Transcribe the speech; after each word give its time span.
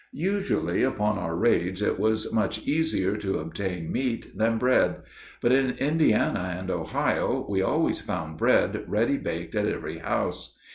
Usually 0.13 0.81
upon 0.81 1.19
our 1.19 1.35
raids 1.35 1.79
it 1.83 1.99
was 1.99 2.33
much 2.33 2.65
easier 2.65 3.15
to 3.17 3.37
obtain 3.37 3.91
meat 3.91 4.35
than 4.35 4.57
bread. 4.57 5.03
But 5.41 5.51
in 5.51 5.77
Indiana 5.77 6.55
and 6.57 6.71
Ohio 6.71 7.45
we 7.47 7.61
always 7.61 8.01
found 8.01 8.39
bread 8.39 8.83
ready 8.87 9.19
baked 9.19 9.53
at 9.53 9.67
every 9.67 9.99
house. 9.99 10.57